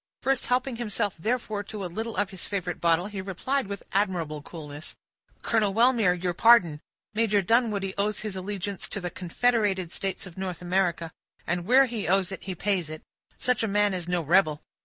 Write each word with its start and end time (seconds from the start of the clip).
First 0.23 0.47
helping 0.47 0.77
himself, 0.77 1.15
therefore, 1.17 1.61
to 1.65 1.85
a 1.85 1.85
little 1.85 2.15
of 2.17 2.31
his 2.31 2.43
favorite 2.45 2.81
bottle, 2.81 3.05
he 3.05 3.21
replied 3.21 3.67
with 3.67 3.83
admirable 3.93 4.41
coolness,— 4.41 4.95
"Colonel 5.43 5.75
Wellmere, 5.75 6.15
your 6.15 6.33
pardon; 6.33 6.81
Major 7.13 7.43
Dunwoodie 7.43 7.93
owes 7.99 8.21
his 8.21 8.35
allegiance 8.35 8.89
to 8.89 8.99
the 8.99 9.11
confederated 9.11 9.91
states 9.91 10.25
of 10.25 10.39
North 10.39 10.59
America, 10.63 11.11
and 11.45 11.67
where 11.67 11.85
he 11.85 12.07
owes 12.07 12.31
it 12.31 12.41
he 12.45 12.55
pays 12.55 12.89
it. 12.89 13.03
Such 13.37 13.61
a 13.61 13.67
man 13.67 13.93
is 13.93 14.07
no 14.07 14.23
rebel. 14.23 14.63